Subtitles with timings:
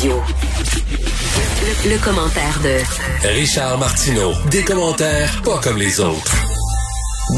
[0.00, 0.16] Radio.
[1.84, 4.32] Le, le commentaire de Richard Martineau.
[4.50, 6.36] Des commentaires pas comme les autres.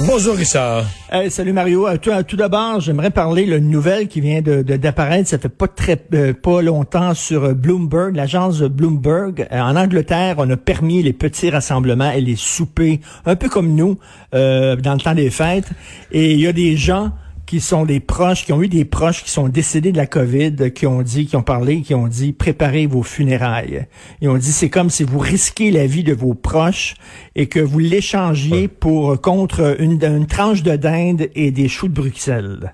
[0.07, 0.85] Bonjour Richard.
[1.11, 1.89] Hey, salut Mario.
[1.89, 5.29] Euh, tout, tout d'abord, j'aimerais parler d'une nouvelle qui vient de, de- d'apparaître.
[5.29, 9.49] Ça fait pas très euh, pas longtemps sur euh, Bloomberg, l'agence de Bloomberg.
[9.51, 13.75] Euh, en Angleterre, on a permis les petits rassemblements et les soupers, un peu comme
[13.75, 13.99] nous
[14.35, 15.69] euh, dans le temps des fêtes.
[16.13, 17.11] Et il y a des gens
[17.53, 20.73] qui sont des proches, qui ont eu des proches qui sont décédés de la COVID,
[20.73, 23.85] qui ont dit, qui ont parlé, qui ont dit préparez vos funérailles.
[24.23, 26.95] Ils ont dit c'est comme si vous risquez la vie de vos proches
[27.37, 31.93] et que vous l'échangiez pour contre une, une tranche de dinde et des choux de
[31.93, 32.73] Bruxelles.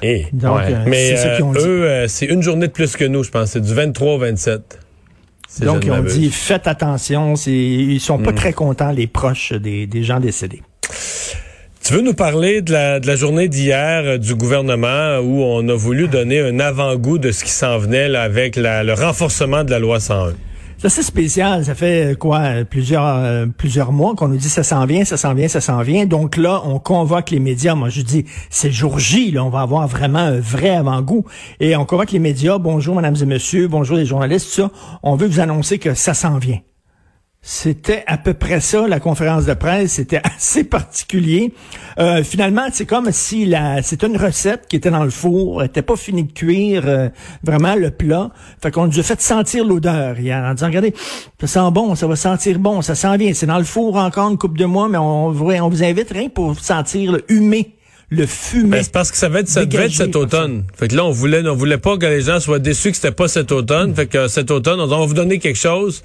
[0.00, 0.72] Eh, Donc, ouais.
[0.74, 1.58] euh, Mais c'est ça euh, qu'ils ont dit.
[1.58, 3.50] eux, euh, c'est une journée de plus que nous, je pense.
[3.50, 4.78] C'est du 23 au 27.
[5.48, 9.88] Si Donc ils ont dit faites attention, ils sont pas très contents les proches des,
[9.88, 10.62] des gens décédés.
[11.84, 16.08] Tu veux nous parler de la, journée d'hier euh, du gouvernement où on a voulu
[16.08, 20.00] donner un avant-goût de ce qui s'en venait là, avec le renforcement de la loi
[20.00, 20.32] 101.
[20.78, 21.62] C'est spécial.
[21.62, 25.18] Ça fait euh, quoi euh, plusieurs plusieurs mois qu'on nous dit ça s'en vient, ça
[25.18, 26.06] s'en vient, ça s'en vient.
[26.06, 27.74] Donc là, on convoque les médias.
[27.74, 29.30] Moi, je dis c'est jour J.
[29.32, 31.26] Là, on va avoir vraiment un vrai avant-goût.
[31.60, 32.56] Et on convoque les médias.
[32.56, 33.68] Bonjour, mesdames et messieurs.
[33.68, 34.48] Bonjour les journalistes.
[34.48, 34.70] Ça.
[35.02, 36.60] On veut vous annoncer que ça s'en vient.
[37.46, 39.92] C'était à peu près ça, la conférence de presse.
[39.92, 41.52] C'était assez particulier.
[41.98, 45.68] Euh, finalement, c'est comme si la, c'était une recette qui était dans le four, elle
[45.68, 47.10] était pas finie de cuire euh,
[47.42, 48.30] vraiment le plat.
[48.62, 50.94] Fait qu'on nous a fait sentir l'odeur hier en disant, regardez,
[51.38, 53.34] ça sent bon, ça va sentir bon, ça sent bien.
[53.34, 56.10] C'est dans le four encore une coupe de mois, mais on, vous- on vous invite
[56.12, 57.74] rien pour sentir le humé,
[58.08, 58.70] le fumé.
[58.78, 60.64] Ben, c'est parce que ça, va être, ça devait être cet automne.
[60.74, 63.12] Fait que là, on voulait, on voulait pas que les gens soient déçus que c'était
[63.12, 63.94] pas cet automne.
[63.94, 66.02] Fait que euh, cet automne, on va vous donner quelque chose.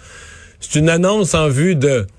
[0.60, 2.06] C'est une annonce en vue de.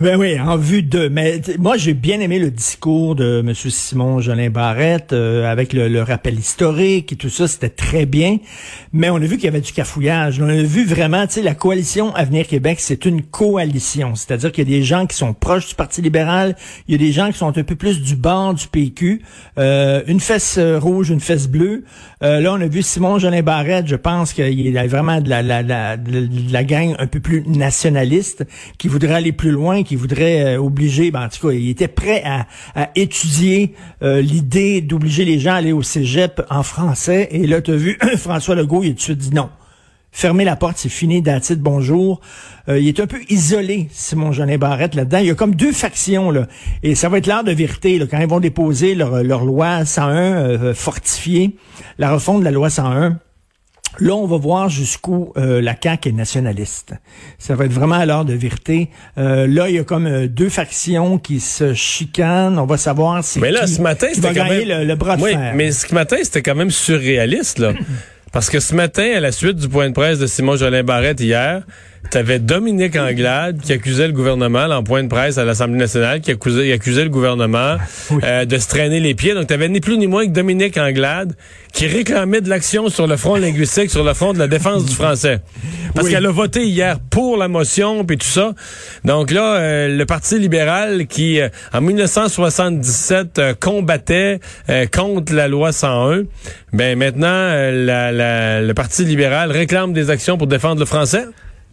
[0.00, 1.06] Ben oui, en vue de.
[1.06, 3.54] Mais moi, j'ai bien aimé le discours de M.
[3.54, 8.38] Simon Jolin Barrette euh, avec le, le rappel historique et tout ça, c'était très bien.
[8.92, 10.40] Mais on a vu qu'il y avait du cafouillage.
[10.40, 14.16] On a vu vraiment, tu sais, la coalition Avenir Québec, c'est une coalition.
[14.16, 16.56] C'est-à-dire qu'il y a des gens qui sont proches du Parti libéral,
[16.88, 19.22] il y a des gens qui sont un peu plus du bord du PQ.
[19.58, 21.84] Euh, une fesse euh, rouge, une fesse bleue.
[22.24, 25.42] Euh, là, on a vu Simon Jolin Barrette, je pense qu'il a vraiment de la,
[25.42, 28.44] la, la, de la gang un peu plus nationaliste,
[28.78, 31.88] qui voudrait aller plus loin, qui voudrait euh, obliger, ben, en tout cas, il était
[31.88, 32.46] prêt à,
[32.94, 37.28] étudier euh, l'idée d'obliger les gens à aller au cégep en français.
[37.30, 39.50] Et là, tu as vu François Legault, il a dit non.
[40.14, 42.20] Fermez la porte, c'est fini, Datit, bonjour.
[42.68, 45.18] Euh, il est un peu isolé, Simon Jolin Barrette, là-dedans.
[45.18, 46.46] Il y a comme deux factions, là.
[46.82, 49.86] Et ça va être l'heure de vérité, là, quand ils vont déposer leur, leur loi
[49.86, 51.56] 101 euh, fortifiée,
[51.96, 53.18] la refonte de la loi 101.
[54.00, 56.94] Là, on va voir jusqu'où euh, la CAQ est nationaliste.
[57.38, 58.88] Ça va être vraiment à l'heure de vérité.
[59.18, 62.58] Euh, là, il y a comme euh, deux factions qui se chicanent.
[62.58, 64.80] On va savoir si Mais là, qui, ce matin, c'était va quand gagner même...
[64.80, 65.52] le, le bras de oui, fer.
[65.54, 67.72] mais ce matin, c'était quand même surréaliste, là.
[68.32, 71.20] Parce que ce matin, à la suite du point de presse de Simon Jolin Barrette
[71.20, 71.62] hier,
[72.10, 76.20] t'avais Dominique Anglade qui accusait le gouvernement, là, en point de presse à l'Assemblée nationale,
[76.20, 77.76] qui accusait, qui accusait le gouvernement
[78.10, 78.20] Oui.
[78.24, 79.34] euh, de se traîner les pieds.
[79.34, 81.34] Donc, t'avais ni plus ni moins que Dominique Anglade
[81.72, 84.92] qui réclamait de l'action sur le front linguistique, sur le front de la défense du
[84.94, 85.40] français.
[85.94, 86.12] Parce Oui.
[86.12, 88.52] qu'elle a voté hier pour la motion, puis tout ça.
[89.04, 95.48] Donc là, euh, le Parti libéral qui, euh, en 1977, euh, combattait euh, contre la
[95.48, 96.24] loi 101,
[96.74, 101.24] ben maintenant, euh, la- la- le Parti libéral réclame des actions pour défendre le français.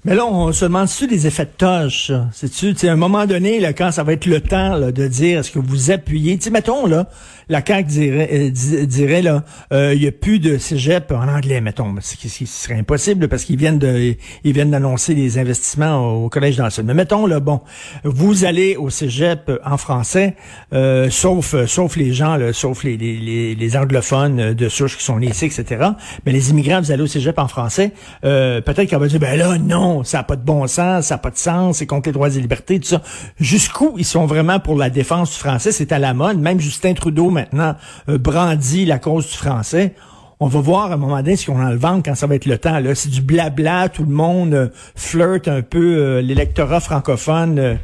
[0.05, 2.11] Mais là, on se demande-tu des effets de toche?
[2.31, 5.39] C'est-tu, à un moment donné, là, quand ça va être le temps là, de dire
[5.39, 7.09] est-ce que vous appuyez, tu mettons, là,
[7.49, 9.43] la CAQ dirait, euh, di- dirait là,
[9.73, 11.95] euh, il y a plus de cégep en anglais, mettons.
[11.99, 16.55] Ce qui serait impossible parce qu'ils viennent de ils viennent d'annoncer des investissements au Collège
[16.57, 16.83] d'Anson.
[16.85, 17.59] Mais mettons, là, bon,
[18.05, 20.35] vous allez au cégep en français,
[20.73, 24.95] euh, sauf euh, sauf les gens, là, sauf les, les, les, les anglophones de souche
[24.95, 25.89] qui sont nés ici, etc.
[26.25, 29.57] Mais les immigrants, vous allez au cégep en français, peut-être qu'on va dire, ben là,
[29.57, 32.13] non, ça n'a pas de bon sens, ça n'a pas de sens, c'est contre les
[32.13, 33.01] droits et libertés, tout ça.
[33.39, 36.39] Jusqu'où ils sont vraiment pour la défense du français, c'est à la mode.
[36.39, 37.75] Même Justin Trudeau, maintenant,
[38.09, 39.95] euh, brandit la cause du français.
[40.41, 42.35] On va voir à un moment donné qu'on a dans le ventre quand ça va
[42.35, 42.79] être le temps.
[42.79, 47.77] Là, c'est du blabla, tout le monde euh, flirte un peu euh, l'électorat francophone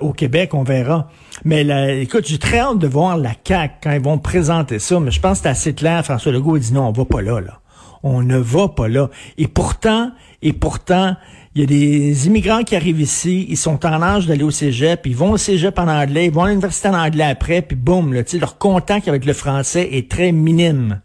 [0.00, 1.08] au Québec, on verra.
[1.44, 4.98] Mais là, écoute, j'ai très hâte de voir la CAQ quand ils vont présenter ça.
[5.00, 6.04] Mais je pense que c'est assez clair.
[6.04, 7.60] François Legault a dit non, on va pas là, là.
[8.02, 9.10] On ne va pas là.
[9.38, 10.10] Et pourtant,
[10.42, 11.16] et pourtant,
[11.54, 15.06] il y a des immigrants qui arrivent ici, ils sont en âge d'aller au cégep,
[15.06, 18.14] ils vont au cégep en anglais, ils vont à l'université en anglais après, puis boum,
[18.14, 21.02] là, tu sais, leur contact avec le français est très minime.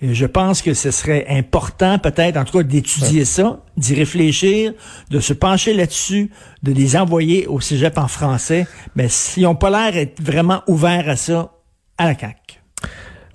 [0.00, 4.74] Et je pense que ce serait important, peut-être, en tout cas, d'étudier ça, d'y réfléchir,
[5.10, 6.30] de se pencher là-dessus,
[6.62, 8.66] de les envoyer au cégep en français.
[8.94, 11.52] Mais s'ils n'ont pas l'air d'être vraiment ouverts à ça,
[11.96, 12.57] à la CAQ.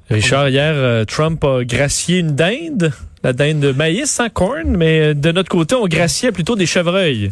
[0.09, 2.91] Richard, hier, euh, Trump a gracié une dinde,
[3.23, 6.65] la dinde de maïs sans corn, mais euh, de notre côté, on graciait plutôt des
[6.65, 7.31] chevreuils.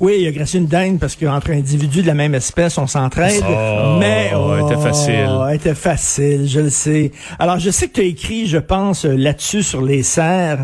[0.00, 3.42] Oui, il a gracié une dinde parce qu'entre individus de la même espèce, on s'entraide.
[3.46, 5.28] Oh, mais oh, était facile.
[5.52, 7.12] était facile, je le sais.
[7.38, 10.60] Alors, je sais que tu as écrit, je pense, là-dessus sur les serres.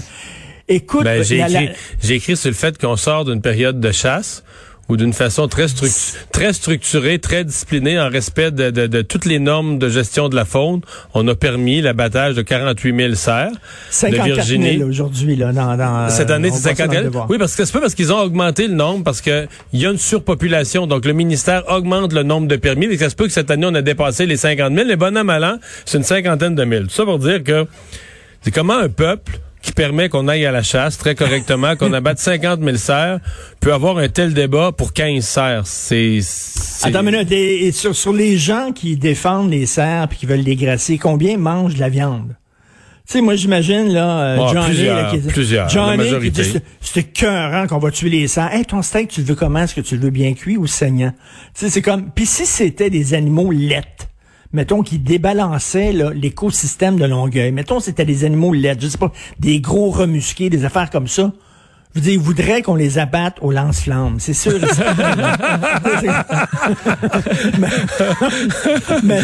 [0.68, 4.44] Écoute, ben, la- j'ai écrit sur le fait qu'on sort d'une période de chasse
[4.88, 5.66] ou d'une façon très,
[6.32, 10.36] très structurée, très disciplinée, en respect de, de- de toutes les normes de gestion de
[10.36, 10.80] la faune.
[11.14, 13.56] On a permis l'abattage de 48 000 cerfs de
[13.90, 14.76] 54 Virginie.
[14.78, 17.04] 000 aujourd'hui, là, dans, dans, Cette année, c'est voit ça 50 dans le 000.
[17.06, 17.30] devoir.
[17.30, 19.86] Oui, parce que c'est pas parce qu'ils ont augmenté le nombre, parce que il y
[19.86, 20.86] a une surpopulation.
[20.86, 22.86] Donc, le ministère augmente le nombre de permis.
[22.86, 24.86] Et ça se peut que cette année, on a dépassé les 50 000.
[24.86, 26.84] Les bon an, mal an, c'est une cinquantaine de mille.
[26.88, 27.66] Tout ça pour dire que
[28.42, 32.18] c'est comment un peuple qui permet qu'on aille à la chasse très correctement, qu'on abatte
[32.18, 33.18] 50 000 cerfs,
[33.60, 35.66] peut avoir un tel débat pour 15 cerfs.
[35.66, 36.20] C'est...
[36.82, 40.26] Attends une minute, et, et sur, sur les gens qui défendent les cerfs puis qui
[40.26, 42.36] veulent les gracier, combien mangent de la viande?
[43.06, 46.54] Tu sais, moi, j'imagine, là, euh, Ah, Johnny, plusieurs, là, qui plusieurs, Johnny, qui dit,
[46.80, 48.52] c'est- écœurant qu'on va tuer les cerfs.
[48.52, 49.60] Hey, ton steak, tu le veux comment?
[49.60, 51.12] Est-ce que tu le veux bien cuit ou saignant?
[51.54, 54.08] Tu sais, c'est comme, puis si c'était des animaux laites,
[54.54, 58.98] mettons, qui débalançaient, l'écosystème de Longueuil, mettons, c'était des animaux laites, je sais
[59.38, 61.32] des gros remusqués, des affaires comme ça,
[61.94, 64.56] je veux dire, ils voudraient qu'on les abatte au lance-flammes, c'est sûr.
[64.56, 64.58] et
[67.58, 67.68] mais
[69.04, 69.20] mais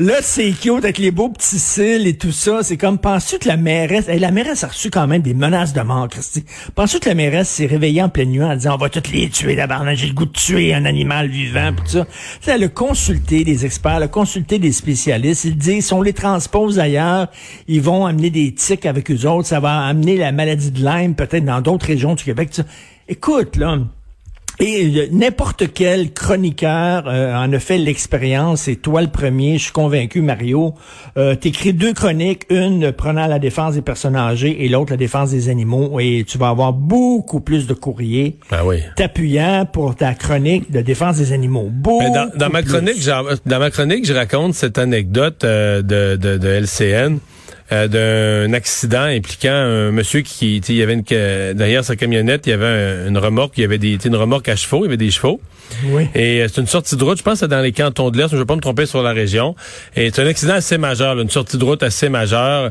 [0.00, 2.64] là, c'est cute avec les beaux petits cils et tout ça.
[2.64, 5.72] C'est comme, penses-tu que la mairesse, hey, la mairesse a reçu quand même des menaces
[5.72, 6.44] de mort, Christy?
[6.74, 9.28] Penses-tu que la mairesse s'est réveillée en pleine nuit en disant, on va toutes les
[9.28, 12.04] tuer d'abord, j'ai le goût de tuer un animal vivant, pis tout ça?
[12.04, 12.10] Tu
[12.40, 15.44] sais, elle a consulté des experts, elle a consulté des spécialistes.
[15.44, 17.28] Ils disent, si on les transpose ailleurs,
[17.68, 21.14] ils vont amener des tiques avec eux autres, ça va amener la maladie de Lyme
[21.14, 22.50] peut-être dans d'autres régions du Québec.
[23.08, 23.78] Écoute, là,
[24.60, 29.64] et euh, n'importe quel chroniqueur euh, en a fait l'expérience, et toi le premier, je
[29.64, 30.74] suis convaincu, Mario.
[31.16, 35.30] Euh, T'écris deux chroniques, une prenant la défense des personnes âgées et l'autre la défense
[35.30, 38.76] des animaux, et tu vas avoir beaucoup plus de courriers Ben oui.
[38.96, 41.68] t'appuyant pour ta chronique de défense des animaux.
[41.72, 46.14] Beaucoup Mais dans, dans ma chronique, dans ma chronique, je raconte cette anecdote euh, de,
[46.16, 47.18] de, de LCN
[47.70, 51.02] d'un accident impliquant un monsieur qui, il y avait une,
[51.54, 54.48] derrière sa camionnette, il y avait un- une remorque, il y avait des, une remorque
[54.48, 55.40] à chevaux, il y avait des chevaux.
[55.86, 56.06] Oui.
[56.14, 58.18] Et euh, c'est une sortie de route, je pense que c'est dans les cantons de
[58.18, 59.56] l'Est, je ne vais pas me tromper sur la région.
[59.96, 62.70] Et c'est un accident assez majeur, là, une sortie de route assez majeure.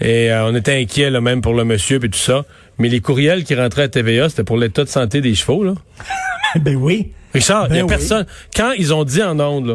[0.00, 2.44] Et euh, on était inquiets là, même pour le monsieur et tout ça.
[2.78, 5.64] Mais les courriels qui rentraient à TVA, c'était pour l'état de santé des chevaux.
[5.64, 5.74] Là.
[6.60, 7.12] Ben oui.
[7.32, 7.88] Richard, il Ben y a oui.
[7.88, 8.26] personne.
[8.54, 9.74] Quand ils ont dit en ondes là,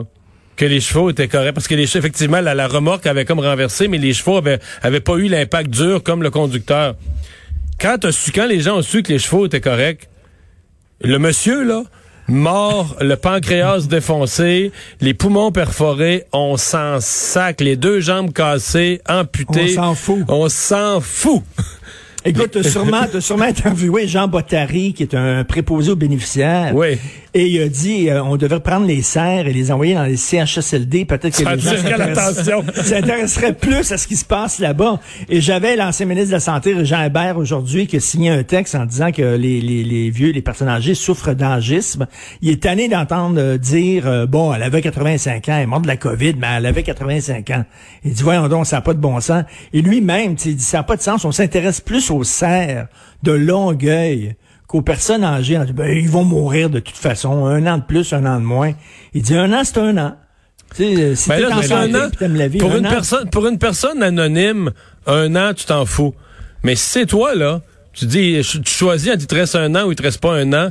[0.59, 3.39] que les chevaux étaient corrects, parce que les chevaux, effectivement, la, la remorque avait comme
[3.39, 6.95] renversé, mais les chevaux avaient, avaient pas eu l'impact dur comme le conducteur.
[7.79, 10.09] Quand, t'as su, quand les gens ont su que les chevaux étaient corrects,
[11.01, 11.83] le monsieur, là,
[12.27, 19.77] mort, le pancréas défoncé, les poumons perforés, on s'en sac, les deux jambes cassées, amputées.
[19.77, 20.25] On s'en fout.
[20.27, 21.41] On s'en fout.
[22.25, 26.75] Écoute, t'as sûrement, sûrement interviewé Jean Bottary, qui est un préposé aux bénéficiaires.
[26.75, 26.97] Oui.
[27.33, 30.17] Et il a dit, euh, on devrait prendre les serres et les envoyer dans les
[30.17, 31.05] CHSLD.
[31.05, 31.71] Peut-être que Ça les gens
[32.83, 34.99] s'intéresseraient plus à ce qui se passe là-bas.
[35.29, 38.73] Et j'avais l'ancien ministre de la Santé, Jean Hébert, aujourd'hui, qui a signé un texte
[38.73, 42.07] en disant que les, les, les vieux, les personnes âgées souffrent d'angisme.
[42.41, 45.83] Il est tanné d'entendre euh, dire, euh, bon, elle avait 85 ans, elle est morte
[45.83, 47.65] de la COVID, mais elle avait 85 ans.
[48.03, 49.43] Il dit, voyons donc, ça n'a pas de bon sens.
[49.71, 51.25] Et lui-même, il dit, ça n'a pas de sens.
[51.25, 52.87] On s'intéresse plus aux serres
[53.21, 54.35] de Longueuil
[54.69, 55.57] qu'aux personnes âgées.
[55.57, 57.45] On dit, ben, ils vont mourir de toute façon.
[57.47, 58.71] Un an de plus, un an de moins.
[59.15, 60.15] Il dit, un an, c'est un an.
[60.75, 62.09] Tu sais, si Ben là, en c'est santé un an.
[62.35, 64.69] la vie, pour un une an, personne, pour une personne anonyme,
[65.07, 66.13] un an, tu t'en fous.
[66.63, 67.61] Mais si c'est toi là,
[67.93, 70.53] tu dis, tu choisis, il te reste un an ou il te reste pas un
[70.53, 70.69] an.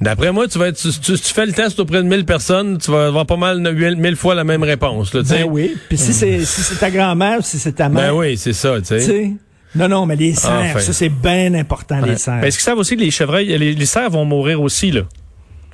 [0.00, 2.78] D'après moi, tu vas être, tu, tu- tu fais le test auprès de 1000 personnes,
[2.78, 5.12] tu vas avoir pas mal de mille, mille fois la même réponse.
[5.12, 5.20] Là.
[5.28, 5.76] Ben oui.
[5.88, 8.52] Puis si c'est si c'est ta grand-mère ou si c'est ta Ben mère, oui, c'est
[8.54, 9.32] ça, tu sais.
[9.74, 10.80] Non, non, mais les serres, Enfin.
[10.80, 12.40] ça c'est bien important, les serres.
[12.40, 15.02] Ben, Est-ce qu'ils savent aussi que les chevreuils, les, les cerfs vont mourir aussi, là?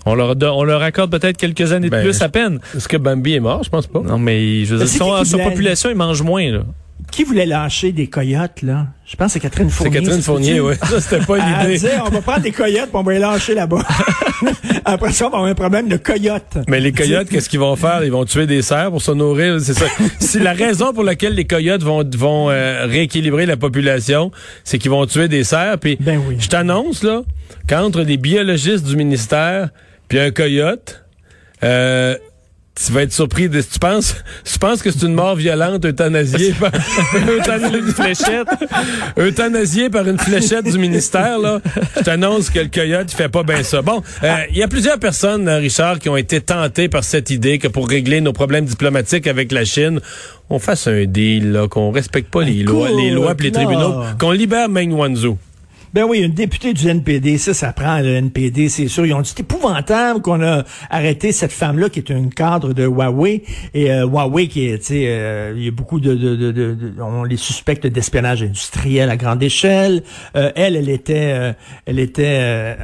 [0.07, 2.59] On leur, on leur accorde peut-être quelques années de Ben, plus à peine.
[2.75, 3.63] Est-ce que Bambi est mort?
[3.63, 4.01] Je pense pas.
[4.01, 6.63] Non, mais je veux dire, son, population, ils mangent moins, là.
[7.11, 8.87] Qui voulait lâcher des coyotes, là?
[9.07, 9.93] Je pense que c'est Catherine C'est Fournier.
[9.93, 10.75] Catherine ça se Fournier, oui.
[10.89, 11.73] Ça, c'était pas Elle l'idée.
[11.75, 13.83] disait, on va prendre des coyotes puis on va les lâcher là-bas.
[14.85, 16.59] Après ça, on va avoir un problème de coyotes.
[16.69, 18.05] Mais les coyotes, qu'est-ce qu'ils vont faire?
[18.05, 19.61] Ils vont tuer des cerfs pour se nourrir.
[19.61, 19.87] C'est ça?
[20.21, 24.31] si la raison pour laquelle les coyotes vont, vont euh, rééquilibrer la population,
[24.65, 25.79] c'est qu'ils vont tuer des cerfs.
[25.79, 26.37] Puis Ben oui.
[26.39, 27.23] je t'annonce là
[27.69, 29.71] qu'entre les biologistes du ministère
[30.09, 31.05] puis un coyote,
[31.63, 32.17] euh,
[32.75, 34.17] tu vas être surpris de tu penses.
[34.45, 36.71] Tu penses que c'est une mort violente euthanasiée par
[37.75, 38.49] une fléchette.
[39.19, 41.61] Euthanasiée par une fléchette du ministère là.
[41.97, 43.83] Je t'annonce que le coyote il fait pas bien ça.
[43.83, 47.31] Bon euh, il y a plusieurs personnes euh, Richard qui ont été tentées par cette
[47.31, 50.01] idée que pour régler nos problèmes diplomatiques avec la Chine
[50.49, 54.03] on fasse un deal là qu'on respecte pas les lois les lois et les tribunaux
[54.19, 55.39] qu'on libère Meng Wanzhou
[55.93, 59.07] ben oui, une députée du NPD, ça, ça prend le NPD, c'est sûr.
[59.07, 62.85] Ils ont dit c'est épouvantable qu'on a arrêté cette femme-là qui est une cadre de
[62.85, 63.43] Huawei.
[63.75, 66.53] Et euh, Huawei, qui est, tu sais, euh, il y a beaucoup de, de, de,
[66.53, 70.05] de, on les suspecte d'espionnage industriel à grande échelle.
[70.37, 71.55] Euh, elle, elle était,
[71.87, 72.77] elle était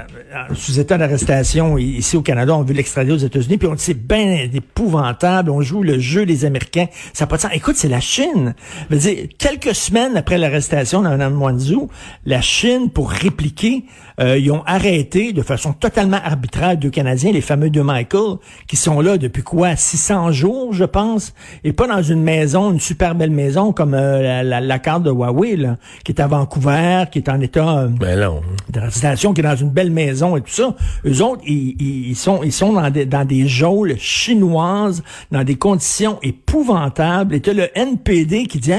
[0.55, 2.57] sous état d'arrestation ici au Canada.
[2.57, 3.59] On veut l'extrader aux États-Unis.
[3.59, 5.51] Puis on dit c'est bien épouvantable.
[5.51, 6.87] On joue le jeu des Américains.
[7.13, 7.53] Ça n'a pas de sens.
[7.55, 8.55] Écoute, c'est la Chine.
[8.91, 11.89] Je veux dire, quelques semaines après l'arrestation de Mme Wanzhou,
[12.25, 13.85] la Chine pour répliquer.
[14.21, 18.37] Euh, ils ont arrêté de façon totalement arbitraire deux Canadiens, les fameux deux Michael,
[18.67, 22.81] qui sont là depuis quoi 600 jours, je pense, et pas dans une maison, une
[22.81, 25.77] super belle maison comme euh, la, la, carte de Huawei, là,
[26.07, 28.41] qui est à Vancouver, qui est en état euh, ben non.
[28.71, 30.75] de résidence, qui est dans une belle maison et tout ça.
[31.05, 31.77] Eux autres, ils,
[32.09, 37.35] ils sont, ils sont dans des, dans des geôles chinoises, dans des conditions épouvantables.
[37.35, 38.73] Et tu le NPD qui dit,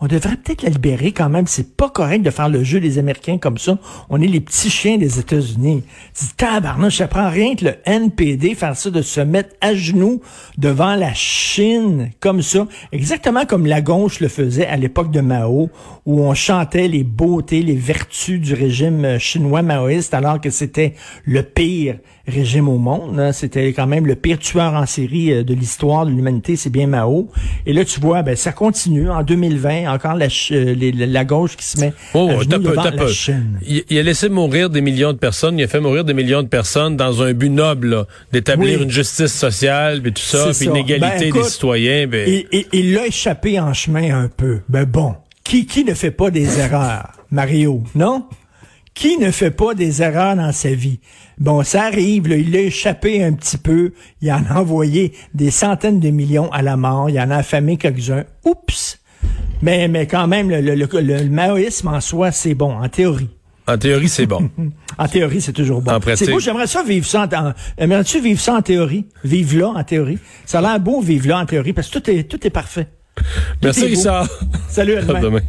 [0.00, 1.46] on devrait peut-être la libérer quand même.
[1.46, 3.78] C'est pas correct de faire le jeu des Américains comme ça.
[4.10, 5.84] On est les petits chiens des États-Unis.
[6.36, 10.20] Tabarnouche, ça prend rien que le NPD faire ça, de se mettre à genoux
[10.58, 12.66] devant la Chine comme ça.
[12.92, 15.70] Exactement comme la gauche le faisait à l'époque de Mao,
[16.04, 21.42] où on chantait les beautés, les vertus du régime chinois maoïste, alors que c'était le
[21.42, 23.18] pire régime au monde.
[23.18, 23.32] Hein.
[23.32, 26.86] C'était quand même le pire tueur en série euh, de l'histoire de l'humanité, c'est bien
[26.86, 27.28] Mao.
[27.66, 29.08] Et là, tu vois, ben, ça continue.
[29.10, 33.08] En 2020, encore la, euh, la gauche qui se met oh, à genoux devant la
[33.08, 33.60] Chine.
[33.66, 35.58] Il, a laissé mourir des millions de personnes.
[35.58, 39.32] Il a fait mourir des millions de personnes dans un but noble d'établir une justice
[39.32, 42.06] sociale, puis tout ça, puis une égalité ben, des citoyens.
[42.06, 42.44] Ben...
[42.72, 44.60] il l'a échappé en chemin un peu.
[44.68, 45.14] Ben bon,
[45.44, 47.12] qui, qui ne fait pas des erreurs?
[47.30, 48.24] Mario, non?
[48.96, 51.00] Qui ne fait pas des erreurs dans sa vie?
[51.36, 55.50] Bon, ça arrive, là, il l'a échappé un petit peu, il en a envoyé des
[55.50, 58.24] centaines de millions à la mort, il en a affamé quelques-uns.
[58.46, 58.98] Oups!
[59.60, 63.28] Mais, mais quand même, le, le, le, maoïsme en soi, c'est bon, en théorie.
[63.68, 64.48] En théorie, c'est bon.
[64.98, 66.00] en théorie, c'est toujours bon.
[66.14, 69.04] C'est beau, j'aimerais ça vivre ça en, aimerais-tu vivre ça en théorie?
[69.22, 70.18] Vivre là, en théorie?
[70.46, 72.86] Ça a l'air beau, vivre là, en théorie, parce que tout est, tout est parfait.
[73.62, 74.26] Merci, Richard.
[74.70, 75.42] Salut, à demain.